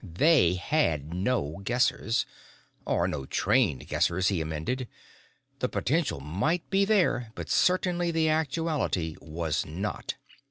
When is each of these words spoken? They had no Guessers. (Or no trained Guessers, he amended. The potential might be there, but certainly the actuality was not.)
They 0.03 0.55
had 0.55 1.13
no 1.13 1.59
Guessers. 1.63 2.25
(Or 2.87 3.07
no 3.07 3.27
trained 3.27 3.87
Guessers, 3.87 4.29
he 4.29 4.41
amended. 4.41 4.87
The 5.59 5.69
potential 5.69 6.19
might 6.19 6.67
be 6.71 6.85
there, 6.85 7.31
but 7.35 7.51
certainly 7.51 8.09
the 8.09 8.27
actuality 8.27 9.15
was 9.21 9.63
not.) 9.63 10.15